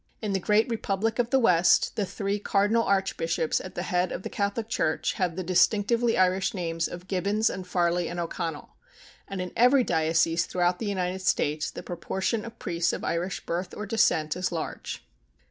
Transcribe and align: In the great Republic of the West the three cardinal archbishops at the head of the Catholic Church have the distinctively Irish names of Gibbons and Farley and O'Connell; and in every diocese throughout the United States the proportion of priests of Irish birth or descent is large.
In 0.19 0.33
the 0.33 0.39
great 0.39 0.67
Republic 0.67 1.19
of 1.19 1.29
the 1.29 1.37
West 1.37 1.95
the 1.95 2.07
three 2.07 2.39
cardinal 2.39 2.81
archbishops 2.81 3.61
at 3.61 3.75
the 3.75 3.83
head 3.83 4.11
of 4.11 4.23
the 4.23 4.31
Catholic 4.31 4.67
Church 4.67 5.13
have 5.13 5.35
the 5.35 5.43
distinctively 5.43 6.17
Irish 6.17 6.55
names 6.55 6.87
of 6.87 7.07
Gibbons 7.07 7.51
and 7.51 7.67
Farley 7.67 8.07
and 8.09 8.19
O'Connell; 8.19 8.75
and 9.27 9.39
in 9.39 9.51
every 9.55 9.83
diocese 9.83 10.47
throughout 10.47 10.79
the 10.79 10.87
United 10.89 11.21
States 11.21 11.69
the 11.69 11.83
proportion 11.83 12.43
of 12.45 12.57
priests 12.57 12.93
of 12.93 13.03
Irish 13.03 13.45
birth 13.45 13.75
or 13.77 13.85
descent 13.85 14.35
is 14.35 14.51
large. 14.51 15.05